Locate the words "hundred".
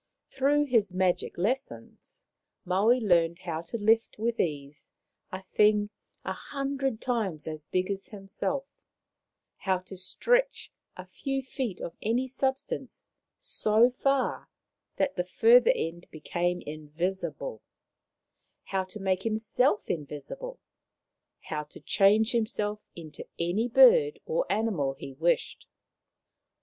6.33-6.99